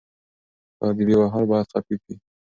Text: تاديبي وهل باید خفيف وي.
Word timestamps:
تاديبي 0.79 1.15
وهل 1.21 1.43
باید 1.49 1.67
خفيف 1.73 2.01
وي. 2.07 2.15